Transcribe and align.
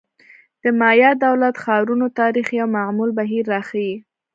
د 0.61 0.63
مایا 0.79 1.09
دولت-ښارونو 1.25 2.05
تاریخ 2.19 2.47
یو 2.59 2.67
معمول 2.77 3.09
بهیر 3.17 3.43
راښيي. 3.53 3.95